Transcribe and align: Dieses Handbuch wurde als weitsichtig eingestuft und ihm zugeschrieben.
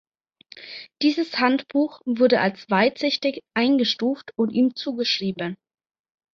Dieses 1.03 1.37
Handbuch 1.37 2.01
wurde 2.05 2.39
als 2.41 2.71
weitsichtig 2.71 3.43
eingestuft 3.53 4.31
und 4.35 4.49
ihm 4.49 4.75
zugeschrieben. 4.75 5.55